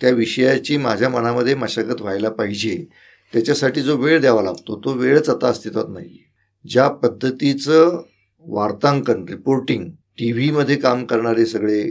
[0.00, 2.84] त्या विषयाची माझ्या मनामध्ये मशागत व्हायला पाहिजे
[3.32, 6.18] त्याच्यासाठी जो वेळ द्यावा लागतो तो वेळच आता अस्तित्वात नाही
[6.64, 8.02] ज्या पद्धतीचं
[8.46, 9.88] वार्तांकन रिपोर्टिंग
[10.18, 11.82] टी व्हीमध्ये काम करणारे सगळे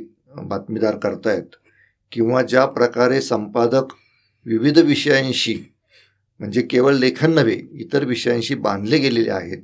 [0.43, 1.55] बातमीदार करतायत
[2.11, 3.93] किंवा ज्या प्रकारे संपादक
[4.45, 5.74] विविध विषयांशी
[6.39, 9.61] म्हणजे केवळ लेखन नव्हे इतर विषयांशी बांधले गेलेले आहेत.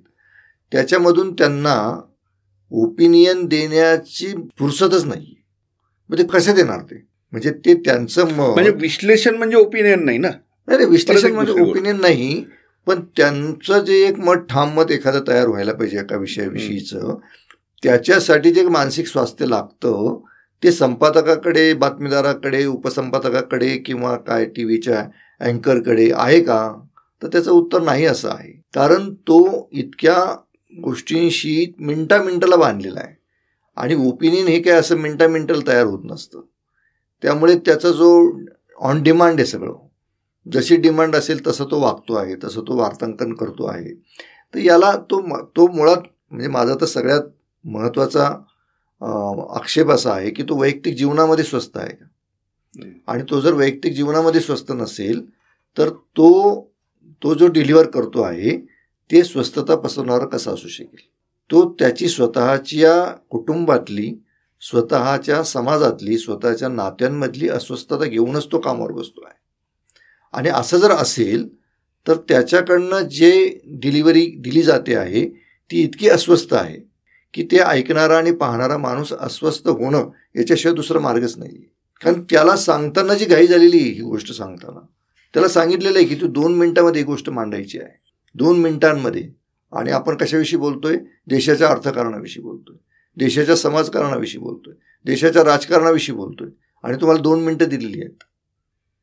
[0.71, 1.75] त्याच्यामधून त्यांना
[2.71, 5.36] ओपिनियन देण्याची फुरसतच नाही.
[6.10, 6.95] म्हणजे कसे देणार ते?
[7.34, 10.29] म्हणजे ते त्यांचं मत म्हणजे विश्लेषण म्हणजे ओपिनियन नाही ना?
[10.67, 11.62] नाही विश्लेषण म्हणजे.
[11.62, 12.43] ओपिनियन नाही
[12.88, 17.15] पण त्यांचं जे एक मत ठाम मत एखादं तयार व्हायला पाहिजे एका विषयाविषयीचं
[17.84, 20.19] त्याच्यासाठी जे मानसिक स्वास्थ्य लागतं
[20.63, 25.03] ते संपादकाकडे बातमीदाराकडे उपसंपादकाकडे किंवा काय टी व्हीच्या
[25.41, 26.73] अँकरकडे आहे का?
[27.21, 28.51] तर त्याचं उत्तर नाही असं आहे.
[28.73, 30.15] कारण तो इतक्या
[30.73, 33.15] गोष्टींशी मिनटा मिनटाला बांधलेला आहे.
[33.77, 36.41] आणि ओपिनियन हे काय असं मिनटा मिनटाला तयार होत नसतं.
[37.23, 38.10] त्यामुळे त्याचा जो
[38.80, 39.73] ऑन डिमांड आहे सगळं
[40.45, 43.93] जशी डिमांड असेल तसं तो वागतो आहे तसं तो वार्तांकन करतो आहे.
[44.54, 45.21] तर याला तो
[45.56, 46.01] तो मुळात
[46.32, 47.21] म्हणजे माझा तर सगळ्यात
[47.65, 48.25] महत्त्वाचा
[49.56, 52.06] आक्षेप असा आहे की तो वैयक्तिक जीवनामध्ये स्वस्त आहे का?
[53.07, 55.21] आणि तो जर वैयक्तिक जीवनामध्ये स्वस्त नसेल
[55.77, 56.29] तर तो
[57.21, 58.57] तो जो डिलिव्हर करतो आहे
[59.10, 61.07] ते स्वस्थता पसरणारं कसा असू शकेल?
[61.49, 64.13] तो त्याची स्वतःच्या कुटुंबातली
[64.62, 69.39] स्वतःच्या समाजातली स्वतःच्या नात्यांमधली अस्वस्थता घेऊनच तो कामावर बसतो आहे.
[70.34, 71.47] आणि असं जर असेल
[72.07, 75.27] तर त्याच्याकडनं जे डिलिव्हरी दिली जाते आहे
[75.71, 76.79] ती इतकी अस्वस्थ आहे
[77.34, 81.69] की ते ऐकणारा आणि पाहणारा माणूस अस्वस्थ होणं याच्याशिवाय दुसरा मार्गच नाही आहे
[82.03, 84.79] कारण त्याला सांगताना जी घाई झालेली ही गोष्ट सांगताना
[85.33, 87.99] त्याला सांगितलेलं आहे की तू दोन मिनिटांमध्ये ही गोष्ट मांडायची आहे.
[88.35, 89.29] दोन मिनिटांमध्ये.
[89.71, 90.97] आणि आपण कशाविषयी बोलतोय?
[91.27, 92.75] देशाच्या अर्थकारणाविषयी बोलतोय.
[93.17, 94.73] देशाच्या समाजकारणाविषयी बोलतोय.
[95.05, 96.47] देशाच्या राजकारणाविषयी बोलतोय.
[96.83, 98.23] आणि तुम्हाला दोन मिनटं दिलेली आहेत.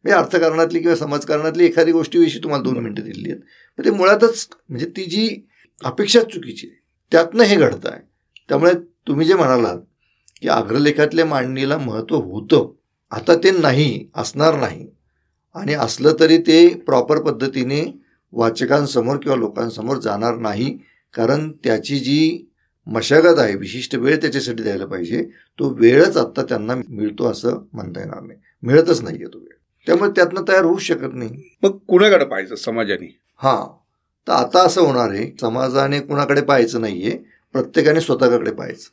[0.05, 3.43] म्हणजे अर्थकारणातली किंवा समाजकारणातली एखादी गोष्टीविषयी तुम्हाला दोन मिनटं दिलेली आहेत.
[3.79, 5.47] मग ते मुळातच म्हणजे ती जी
[5.85, 6.83] अपेक्षा चुकीची आहे
[7.13, 8.01] त्यातनं हे घडतं आहे
[8.49, 8.73] त्यामुळे
[9.07, 9.79] तुम्ही जे म्हणालात
[10.41, 12.75] की अग्रलेखातल्या मांडणीला महत्त्व होतं.
[13.11, 14.87] आता ते नाही असणार नाही.
[15.55, 18.01] आणि असलं तरी ते प्रॉपर पद्धतीने
[18.33, 20.79] वाचकांसमोर किंवा लोकांसमोर जाणार नाही
[21.15, 22.45] कारण त्याची जी
[22.87, 25.23] मशागत आहे विशिष्ट वेळ त्याच्यासाठी द्यायला पाहिजे
[25.59, 28.39] तो वेळच आत्ता त्यांना मिळतो असं म्हणता येणार नाही.
[28.63, 29.57] मिळतच नाही तो वेळ.
[29.87, 31.57] त्यामुळे त्यातनं तयार होऊ शकत नाही.
[31.63, 32.55] मग कुणाकडे पाहायचं?
[32.55, 33.19] समाजाने?
[33.37, 33.67] हां.
[34.29, 37.19] तर आता असं होणार आहे समाजाने कुणाकडे पाहायचं नाहीये
[37.53, 38.89] प्रत्येकाने स्वतःकडे पाहायचं.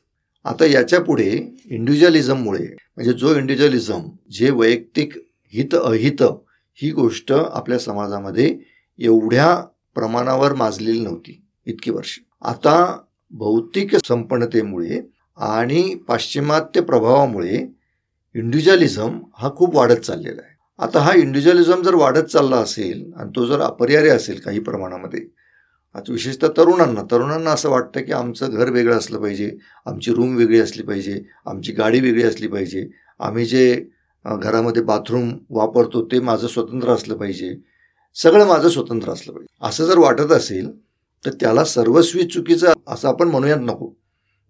[0.45, 1.29] आता याच्यापुढे
[1.65, 5.13] इंडिव्हिज्युअलिझममुळे म्हणजे जो इंडिव्हिज्युअलिझम जे वैयक्तिक
[5.53, 6.21] हित अहित
[6.79, 8.55] ही गोष्ट आपल्या समाजामध्ये
[8.99, 9.55] एवढ्या
[9.95, 12.17] प्रमाणावर माजलेली नव्हती इतकी वर्ष.
[12.41, 12.97] आता
[13.34, 14.99] भौतिक संपन्नतेमुळे
[15.38, 20.53] आणि पाश्चिमात्य प्रभावामुळे इंडिव्हिज्युअलिझम हा खूप वाढत चाललेला आहे.
[20.79, 25.25] आता हा इंडिव्हिज्युअलिझम जर वाढत चालला असेल आणि तो जर अपरिहार्य असेल काही प्रमाणामध्ये
[25.95, 29.51] आता विशेषतः तरुणांना तरुणांना असं वाटतं की आमचं घर वेगळं असलं पाहिजे
[29.86, 32.88] आमची रूम वेगळी असली पाहिजे आमची गाडी वेगळी असली पाहिजे
[33.19, 33.75] आम्ही जे
[34.25, 37.55] घरामध्ये बाथरूम वापरतो ते माझं स्वतंत्र असलं पाहिजे
[38.15, 39.47] सगळं माझं स्वतंत्र असलं पाहिजे.
[39.62, 40.69] असं जर वाटत असेल
[41.25, 43.89] तर त्याला सर्वस्वी चुकीचं असं आपण म्हणूयात नको.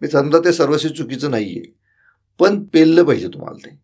[0.01, 1.71] मी समजा ते सर्वस्वी चुकीचं नाही आहे
[2.39, 3.77] पण पेललं पाहिजे तुम्हाला ते.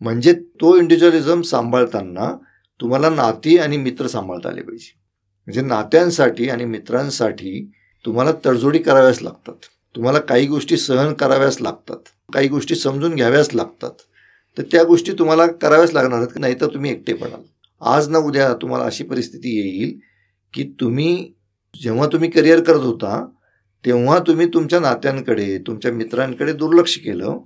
[0.00, 2.34] म्हणजे तो इंडिव्हिज्युअलिझम सांभाळताना
[2.80, 5.01] तुम्हाला नाती आणि मित्र सांभाळता आले पाहिजे.
[5.46, 7.70] म्हणजे नात्यांसाठी आणि मित्रांसाठी
[8.04, 9.54] तुम्हाला तडजोडी कराव्याच लागतात.
[9.94, 11.96] तुम्हाला काही गोष्टी सहन कराव्याच लागतात.
[12.32, 13.90] काही गोष्टी समजून घ्याव्याच लागतात.
[14.56, 17.40] तर त्या गोष्टी तुम्हाला कराव्याच लागणार आहेत नाही तर तुम्ही एकटे पडाल.
[17.80, 19.98] आज ना उद्या तुम्हाला अशी परिस्थिती येईल
[20.54, 21.32] की तुम्ही
[21.74, 23.24] जेव्हा तुम्ही करिअर करत होता
[23.84, 27.38] तेव्हा तुम्ही तुमच्या नात्यांकडे तुमच्या मित्रांकडे दुर्लक्ष केलं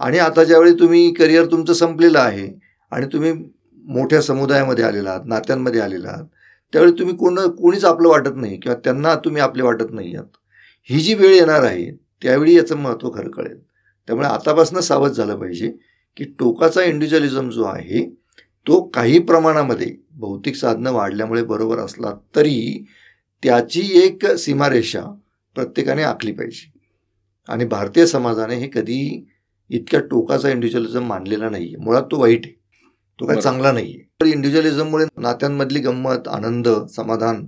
[0.00, 2.48] आणि आता ज्यावेळी तुम्ही करिअर तुमचं संपलेलं आहे
[2.92, 3.32] आणि तुम्ही
[3.84, 6.24] मोठ्या समुदायामध्ये आलेला आहात नात्यांमध्ये आलेला आहात
[6.72, 10.36] त्यावेळी तुम्ही कोण कोणीच आपलं वाटत नाही किंवा त्यांना तुम्ही आपले वाटत नाही आहात.
[10.82, 11.90] ही जी वेळ येणार आहे
[12.22, 13.58] त्यावेळी याचं महत्त्व खरं कळेल.
[14.08, 15.72] त्यामुळे आतापासून सावध झालं पाहिजे
[16.16, 18.04] की टोकाचा इंडिव्हिज्युअलिझम जो आहे
[18.66, 22.86] तो काही प्रमाणामध्ये भौतिक साधनं वाढल्यामुळे बरोबर असला तरी
[23.42, 25.02] त्याची एक सीमारेषा
[25.54, 26.72] प्रत्येकाने आखली पाहिजे.
[27.48, 29.28] आणि भारतीय समाजाने हे कधी
[29.70, 32.57] इतक्या टोकाचा इंडिव्हिज्युअलिझम मानलेला नाही मुळात तो वाईट आहे.
[33.20, 37.46] तो काय चांगला नाही आहे तर इंडिव्हिज्युअलिझममुळे नात्यांमधली गंमत आनंद समाधान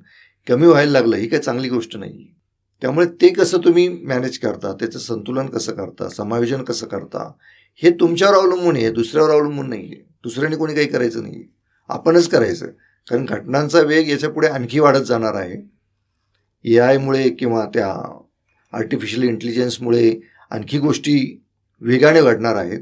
[0.49, 2.35] कमी व्हायला लागलं ही काही चांगली गोष्ट नाही
[2.83, 7.33] त्यामुळे ते कसं तुम्ही मॅनेज करता त्याचं संतुलन कसं करता समायोजन कसं करता
[7.83, 11.45] हे तुमच्यावर अवलंबून आहे दुसऱ्यावर अवलंबून नाही आहे दुसऱ्याने कोणी काही करायचं नाही
[11.89, 12.67] आपणच करायचं.
[13.11, 15.71] कारण घटनांचा वेग याच्यापुढे आणखी वाढत जाणार आहे.
[16.65, 18.19] ए आयमुळे किंवा त्या
[18.73, 21.43] आर्टिफिशियल इंटेलिजन्समुळे आणखी गोष्टी
[21.81, 22.81] वेगाने घडणार आहेत.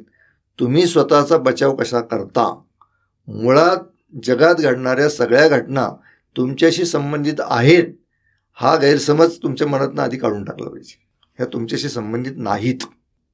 [0.61, 2.62] तुम्ही स्वतःचा बचाव कसा करता?
[3.28, 3.78] मुळात
[4.26, 5.88] जगात घडणाऱ्या सगळ्या घटना
[6.36, 7.92] तुमच्याशी संबंधित आहेत
[8.58, 10.94] हा गैरसमज तुमच्या मनातनं आधी काढून टाकला पाहिजे.
[11.38, 12.78] ह्या तुमच्याशी संबंधित नाहीत.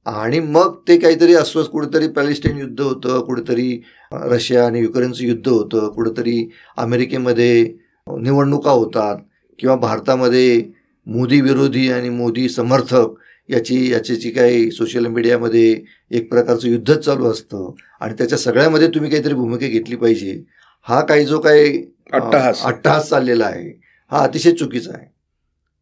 [0.05, 3.81] आणि मग ते काहीतरी अस्वस्थ कुठेतरी पॅलेस्टाईन युद्ध होतं कुठेतरी
[4.11, 7.63] रशिया आणि युक्रेनचं युद्ध होतं कुठेतरी अमेरिकेमध्ये
[8.07, 9.17] निवडणुका होतात
[9.59, 10.63] किंवा भारतामध्ये
[11.07, 13.15] मोदी विरोधी आणि मोदी समर्थक
[13.49, 15.81] याची याची जी काही सोशल मीडियामध्ये
[16.11, 20.43] एक प्रकारचं युद्धच चालू असतं आणि त्याच्या सगळ्यामध्ये तुम्ही काहीतरी भूमिका घेतली पाहिजे
[20.81, 22.61] हा काही जो काही अट्टहास.
[22.65, 23.69] अट्टहास चाललेला आहे
[24.11, 25.07] हा अतिशय चुकीचा आहे.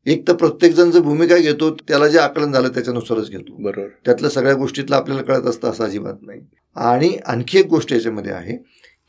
[0.05, 3.55] एक तर प्रत्येकजण जर भूमिका घेतो त्याला जे आकलन झालं त्याच्यानुसारच घेतो.
[3.63, 3.87] बरोबर.
[4.05, 6.41] त्यातल्या सगळ्या गोष्टीतलं आपल्याला कळत असतं असं अजिबात नाही.
[6.75, 8.57] आणि आणखी एक गोष्ट याच्यामध्ये आहे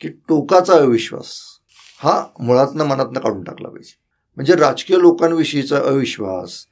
[0.00, 1.32] की टोकाचा अविश्वास
[2.00, 3.92] हा मुळातनं मनातनं काढून टाकला पाहिजे.
[4.36, 6.64] म्हणजे राजकीय लोकांविषयीचा अविश्वास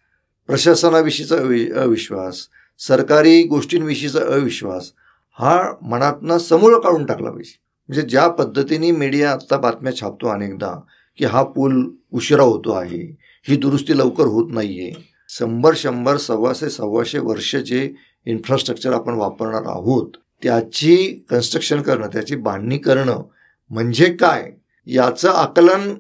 [0.49, 4.93] प्रशासनाविषयीचा अवि अविश्वास सरकारी गोष्टींविषयीचा अविश्वास
[5.39, 7.59] हा मनातनं समूळ काढून टाकला पाहिजे.
[7.89, 10.75] म्हणजे ज्या पद्धतीने मीडिया आत्ता बातम्या छापतो अनेकदा
[11.17, 13.17] की हा पूल उशिरा होतो आहे
[13.49, 14.93] ही दुरुस्ती लवकर होत नाही आहे
[15.29, 17.95] शंभर शंभर सव्वाशे सव्वाशे वर्ष जे
[18.27, 20.11] इन्फ्रास्ट्रक्चर आपण वापरणार आहोत
[20.43, 23.23] त्याची कन्स्ट्रक्शन करणं त्याची बांधणी करणं
[23.71, 24.51] म्हणजे काय?
[24.87, 25.95] याचं आकलन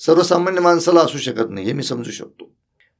[0.00, 2.50] सर्वसामान्य माणसाला असू शकत नाही हे मी समजू शकतो.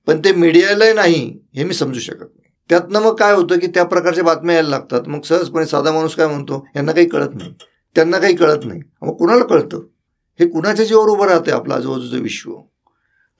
[0.09, 2.53] पण ते मीडियाला नाही हे मी समजू शकत नाही.
[2.71, 5.09] त्यातनं मग काय होतं की त्या प्रकारच्या बातम्या यायला लागतात.
[5.09, 6.67] मग सहजपणे साधा माणूस काय म्हणतो?
[6.77, 7.53] यांना काही कळत नाही.
[7.95, 8.81] त्यांना काही कळत नाही.
[9.03, 9.79] मग कुणाला कळतं?
[10.41, 12.53] हे कुणाच्या जीवावर उभं राहते आपलं आजूबाजूचं विश्व?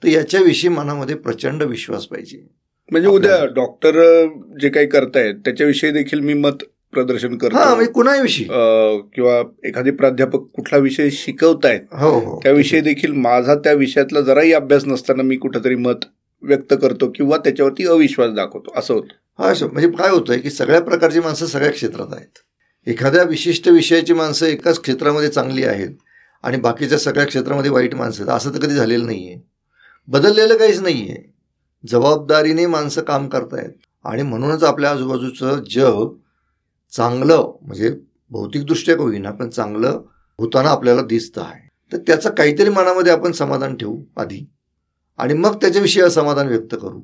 [0.03, 2.47] तर याच्याविषयी मनामध्ये प्रचंड विश्वास पाहिजे.
[2.91, 4.25] म्हणजे उद्या डॉक्टर
[4.61, 8.45] जे काही करतायत त्याच्याविषयी देखील मी मत प्रदर्शन हा करतो म्हणजे कुणाविषयी?
[9.15, 12.39] किंवा एखादी प्राध्यापक कुठला विषय शिकवतायत हो हो.
[12.43, 16.05] त्याविषयी देखील माझा त्या विषयातला जराही अभ्यास नसताना मी कुठंतरी मत
[16.41, 18.71] व्यक्त करतो किंवा त्याच्यावरती अविश्वास दाखवतो.
[18.75, 19.43] असं होतं.
[19.43, 22.37] हा सर म्हणजे काय होतंय की सगळ्या प्रकारची माणसं सगळ्या क्षेत्रात आहेत.
[22.87, 25.89] एखाद्या विशिष्ट विषयाची माणसं एकाच क्षेत्रामध्ये चांगली आहेत
[26.43, 28.35] आणि बाकीच्या सगळ्या क्षेत्रामध्ये वाईट माणसं आहेत.
[28.35, 29.41] असं तर कधी झालेलं नाही आहे
[30.07, 31.33] बदललेलं काहीच नाही आहे
[31.87, 33.71] जबाबदारीने माणसं काम करतायत.
[34.05, 36.07] आणि म्हणूनच आपल्या आजूबाजूचं जग
[36.91, 37.95] चांगलं म्हणजे
[38.29, 40.01] भौतिकदृष्ट्या का होईना पण चांगलं
[40.39, 41.69] होताना आपल्याला दिसतं आहे.
[41.93, 44.49] तर त्याचं काहीतरी मनामध्ये आपण समाधान ठेवू आधी.
[45.19, 46.99] आणि मग त्याच्याविषयी असमाधान व्यक्त करू.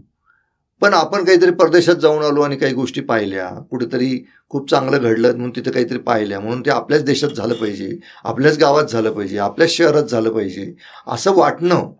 [0.81, 4.17] पण आपण काहीतरी परदेशात जाऊन आलो आणि काही गोष्टी पाहिल्या कुठेतरी
[4.49, 7.89] खूप चांगलं घडलं म्हणून तिथे काहीतरी पाहिल्या म्हणून ते आपल्याच देशात झालं पाहिजे
[8.23, 10.73] आपल्याच गावात झालं पाहिजे आपल्याच शहरात झालं पाहिजे
[11.07, 11.91] असं वाटणं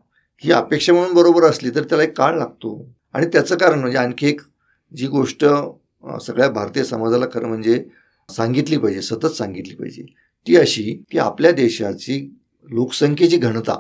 [0.44, 2.86] ही अपेक्षा म्हणून बरोबर असली तर त्याला एक काळ लागतो.
[3.14, 4.42] आणि त्याचं कारण म्हणजे आणखी एक
[4.92, 5.46] जी गोष्ट
[6.22, 7.84] सगळ्या भारतीय समाजाला खरं म्हणजे
[8.30, 10.06] सांगितली पाहिजे सतत सांगितली पाहिजे
[10.48, 12.20] ती अशी की आपल्या देशाची
[12.68, 13.80] लोकसंख्येची घनता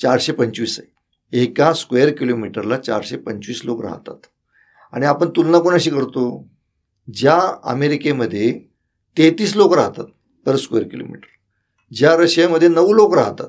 [0.00, 0.88] चारशे पंचवीस आहे.
[1.32, 4.16] एका स्क्वेअर किलोमीटरला चारशे पंचवीस लोक राहतात.
[4.92, 6.48] आणि आपण तुलना कोणाशी करतो?
[7.14, 8.60] ज्या अमेरिकेमध्ये
[9.18, 10.04] तेहतीस लोक राहतात
[10.46, 11.26] पर स्क्वेअर किलोमीटर.
[11.94, 13.48] ज्या रशियामध्ये नऊ लोक राहतात.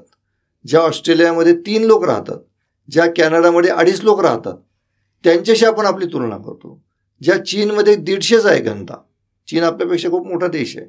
[0.68, 2.38] ज्या ऑस्ट्रेलियामध्ये तीन लोक राहतात.
[2.92, 4.54] ज्या कॅनडामध्ये अडीच लोक राहतात.
[5.24, 6.84] त्यांच्याशी आपण आपली तुलना करतो.
[7.22, 8.98] ज्या चीनमध्ये दीडशेच आहे घनता.
[9.48, 10.86] चीन आपल्यापेक्षा खूप मोठा देश आहे.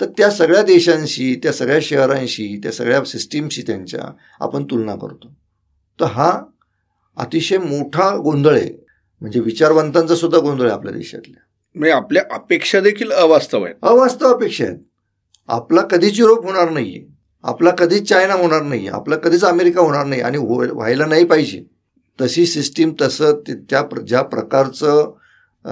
[0.00, 5.45] तर त्या सगळ्या देशांशी त्या सगळ्या शहरांशी त्या सगळ्या सिस्टीमशी त्यांच्या आपण तुलना करतो.
[6.00, 6.42] तर हा
[7.16, 8.86] अतिशय मोठा गोंधळ आहे.
[9.20, 11.42] म्हणजे विचारवंतांचा सुद्धा गोंधळ आहे आपल्या देशातल्या.
[11.74, 13.74] म्हणजे आपल्या अपेक्षा देखील अवास्तव आहेत.
[13.82, 14.78] अवास्तव अपेक्षा आहेत.
[15.48, 17.06] आपला कधीच युरोप होणार नाहीये.
[17.42, 21.64] आपला कधीच चायना होणार नाही आपला कधीच अमेरिका होणार नाही आणि हो व्हायला नाही पाहिजे.
[22.20, 25.12] तशी सिस्टीम तसं ते- त्या ज्या प्रकारचं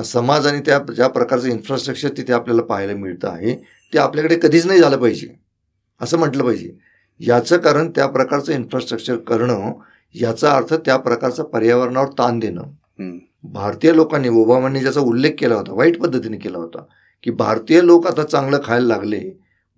[0.04, 3.54] समाज आणि त्या ज्या प्रकारचं इन्फ्रास्ट्रक्चर तिथे आपल्याला पाहायला मिळतं आहे
[3.92, 5.28] ते आपल्याकडे कधीच नाही झालं पाहिजे.
[6.00, 6.72] असं म्हटलं पाहिजे.
[7.20, 9.72] याचं कारण त्या प्रकारचं इन्फ्रास्ट्रक्चर करणं
[10.14, 12.62] याचा अर्थ त्या प्रकारचा पर्यावरणावर ताण देणं.
[13.44, 16.82] भारतीय लोकांनी ओबामांनी ज्याचा उल्लेख केला होता वाईट पद्धतीने केला होता
[17.22, 19.20] की भारतीय लोक आता चांगलं खायला लागले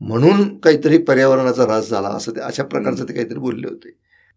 [0.00, 3.90] म्हणून काहीतरी पर्यावरणाचा ऱ्हास झाला असं ते अशा प्रकारचं ते काहीतरी बोलले होते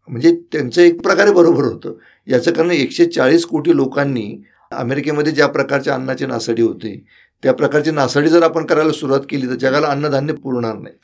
[0.09, 1.93] म्हणजे त्यांचं एक प्रकारे बरोबर होतं
[2.27, 4.25] याचं कारण एकशे चाळीस कोटी लोकांनी
[4.71, 6.95] अमेरिकेमध्ये ज्या प्रकारच्या अन्नाची नासाडी होती
[7.43, 10.95] त्या प्रकारची नासाडी जर आपण करायला सुरुवात केली तर जगाला अन्नधान्य पुरणार नाही.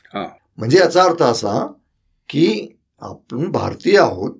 [0.58, 1.66] म्हणजे याचा अर्थ असा
[2.28, 2.68] की
[3.02, 4.32] आपण भारतीय आहोत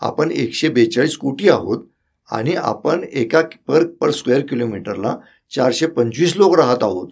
[0.00, 1.84] आपण एकशे बेचाळीस कोटी आहोत
[2.30, 5.16] आणि आपण एका पर पर स्क्वेअर किलोमीटरला
[5.54, 7.08] चारशे पंचवीस लोक राहत आहोत.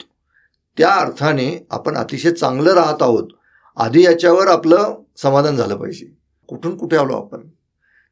[0.79, 3.29] त्या अर्थाने आपण अतिशय चांगलं राहत आहोत.
[3.77, 6.07] आधी याच्यावर आपलं समाधान झालं पाहिजे.
[6.49, 7.49] कुठून कुठे आलो आपण?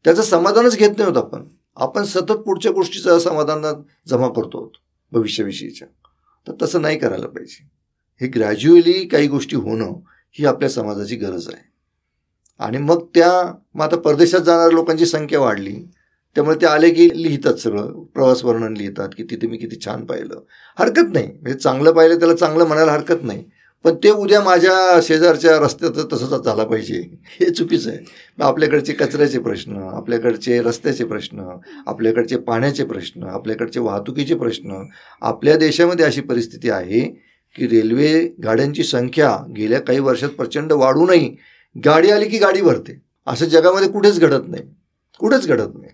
[0.04, 1.44] त्याचं समाधानच घेत नाही होत आपण.
[1.76, 4.70] आपण सतत पुढच्या गोष्टीचं समाधान जमा करतो आहोत
[5.12, 5.88] भविष्याविषयीच्या.
[6.48, 7.70] तर तसं नाही करायला पाहिजे.
[8.20, 9.92] हे ग्रॅज्युअली काही गोष्टी होणं
[10.32, 11.71] ही आपल्या समाजाची गरज आहे.
[12.62, 13.30] आणि मग त्या
[13.74, 15.74] मग आता परदेशात जाणाऱ्या लोकांची संख्या वाढली.
[16.36, 18.02] त्यामुळे ते आले की लिहितात सगळं.
[18.14, 20.40] प्रवास वर्णन लिहितात की तिथे मी किती छान पाहिलं.
[20.78, 21.26] हरकत नाही.
[21.26, 23.44] म्हणजे चांगलं पाहिलं त्याला चांगलं म्हणायला हरकत नाही.
[23.84, 27.00] पण ते उद्या माझ्या शेजारच्या रस्त्यात तसंच झाला पाहिजे.
[27.40, 27.98] हे चुकीचं आहे.
[28.38, 31.48] मग आपल्याकडचे कचऱ्याचे प्रश्न आपल्याकडचे रस्त्याचे प्रश्न
[31.86, 34.82] आपल्याकडचे पाण्याचे प्रश्न आपल्याकडचे वाहतुकीचे प्रश्न
[35.22, 37.00] आपल्या देशामध्ये अशी परिस्थिती आहे
[37.56, 41.36] की रेल्वे गाड्यांची संख्या गेल्या काही वर्षात प्रचंड वाढूनही
[41.84, 43.02] गाडी आली की गाडी भरते.
[43.26, 44.62] असं जगामध्ये कुठेच घडत नाही.
[45.18, 45.92] कुठेच घडत नाही.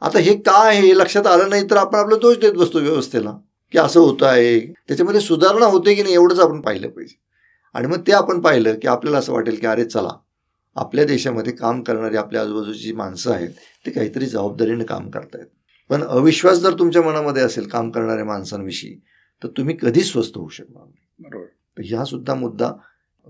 [0.00, 0.86] आता हे काय आहे?
[0.86, 3.38] हे लक्षात आलं नाही तर आपण आपला दोष देत बसतो व्यवस्थेला.
[3.72, 4.60] की असं होतं आहे.
[4.60, 7.18] त्याच्यामध्ये सुधारणा होते की नाही एवढंच आपण पाहिलं पाहिजे.
[7.74, 10.10] आणि मग ते आपण पाहिलं की आपल्याला असं वाटेल की अरे चला
[10.76, 13.48] आपल्या देशामध्ये काम करणारी आपल्या आजूबाजूची जी माणसं आहेत
[13.86, 15.46] ते काहीतरी जबाबदारीने काम करतायत.
[15.88, 19.00] पण अविश्वास जर तुमच्या मनामध्ये असेल काम करणाऱ्या माणसांविषयी
[19.42, 21.30] तर तुम्ही कधीच स्वस्त होऊ शकणार नाही.
[21.30, 21.46] बरोबर.
[21.84, 22.72] ह्या सुद्धा मुद्दा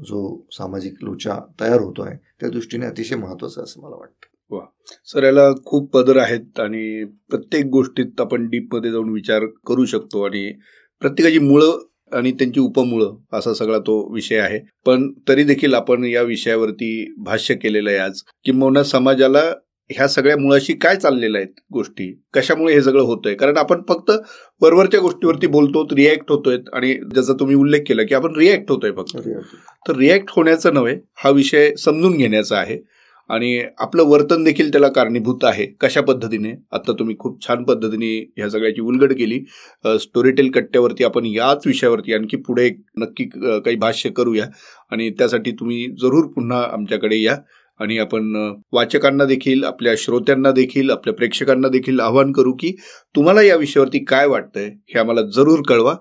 [0.00, 4.26] जो सामाजिक लोचा तयार होतो आहे त्या दृष्टीने अतिशय महत्वाचं असं मला वाटतं.
[4.50, 4.60] वा.
[5.04, 10.52] सर याला खूप पदर आहेत आणि प्रत्येक गोष्टीत आपण डीपमध्ये जाऊन विचार करू शकतो आणि
[11.00, 14.60] प्रत्येकाची मुळं आणि त्यांची उपमुळं असा सगळा तो विषय आहे.
[14.86, 19.52] पण तरी देखील आपण या विषयावरती भाष्य केलेलं आहे आज किंबहुना समाजाला
[19.94, 22.12] ह्या सगळ्या मुळाशी काय चाललेल्या आहेत गोष्टी?
[22.34, 23.34] कशामुळे हे सगळं होतंय?
[23.34, 24.10] कारण आपण फक्त
[24.62, 29.16] वरवरच्या गोष्टीवरती बोलतो रिॲक्ट होतोय आणि ज्याचा तुम्ही उल्लेख केला की आपण रिॲक्ट होतोय फक्त.
[29.86, 32.78] तर रिॲक्ट होण्याचं नव्हे हा विषय समजून घेण्याचा आहे.
[33.30, 35.66] आणि आपलं वर्तन देखील त्याला कारणीभूत आहे.
[35.80, 36.50] कशा पद्धतीने?
[36.72, 39.38] आता तुम्ही खूप छान पद्धतीने ह्या सगळ्याची उलगड केली.
[40.00, 44.46] स्टोरीटेल कट्ट्यावरती आपण याच विषयावरती आणखी पुढे नक्की काही भाष्य करूया.
[44.90, 47.36] आणि त्यासाठी तुम्ही जरूर पुन्हा आमच्याकडे या.
[47.82, 48.34] आणि आपण
[48.72, 52.72] वाचकांना देखील आपल्या श्रोत्यांना देखील आपल्या प्रेक्षकांना देखील आवाहन करू की
[53.16, 55.94] तुम्हाला या विषयावरती काय वाटतंय हे आम्हाला जरूर कळवा.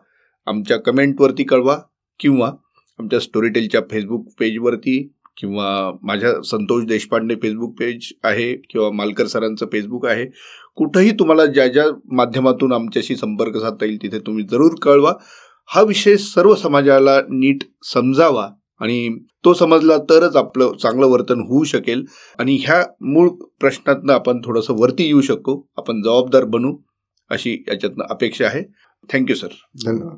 [0.48, 1.78] आमच्या कमेंटवरती कळवा
[2.20, 2.52] किंवा
[3.00, 10.06] आमच्या स्टोरीटेलच्या फेसबुक पेजवरती किंवा माझ्या संतोष देशपांडे फेसबुक पेज आहे किंवा मालकर सरांचं फेसबुक
[10.06, 10.26] आहे.
[10.76, 15.14] कुठंही तुम्हाला ज्या ज्या माध्यमातून आमच्याशी संपर्क साधता येईल तिथे तुम्ही जरूर कळवा.
[15.68, 17.64] हा विषय सर्व समाजाला नीट
[17.94, 18.48] समजावा.
[18.82, 22.06] आणि तो समजला तरच आपलं चांगलं वर्तन होऊ शकेल.
[22.40, 26.78] आणि ह्या मूळ प्रश्नातनं आपण थोडंसं वरती येऊ शकतो आपण जबाबदार बनू
[27.30, 28.64] अशी याच्यातनं अपेक्षा आहे.
[29.14, 29.48] Thank you sir.
[29.86, 30.18] धन्यवाद.